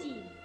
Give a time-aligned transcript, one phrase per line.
[0.00, 0.39] 紧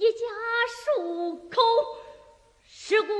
[0.00, 0.18] 一家
[0.66, 1.60] 数口
[2.64, 3.12] 是孤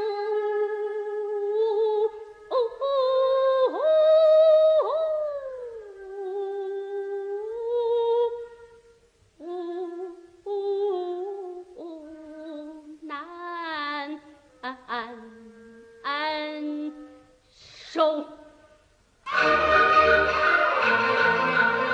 [13.02, 13.18] 难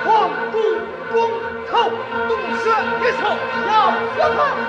[0.05, 0.57] 皇姑
[1.11, 1.15] 公
[1.69, 1.89] 投
[2.29, 2.71] 毒蛇
[3.01, 3.21] 一兽
[3.67, 4.66] 要何害